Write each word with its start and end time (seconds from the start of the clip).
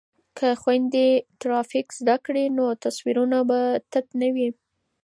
که 0.37 0.47
خویندې 0.61 1.07
ګرافیک 1.41 1.87
زده 1.99 2.15
کړي 2.25 2.45
نو 2.57 2.65
تصویرونه 2.83 3.37
به 3.49 3.59
تت 3.91 4.07
نه 4.21 4.27
وي. 4.35 4.49